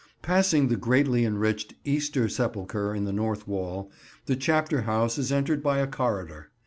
Passing 0.23 0.67
the 0.67 0.77
greatly 0.77 1.25
enriched 1.25 1.75
Easter 1.85 2.27
Sepulchre 2.27 2.95
in 2.95 3.03
the 3.05 3.13
north 3.13 3.47
wall, 3.47 3.91
the 4.25 4.35
Chapter 4.35 4.81
House 4.81 5.19
is 5.19 5.31
entered 5.31 5.61
by 5.61 5.77
a 5.77 5.85
corridor. 5.85 6.49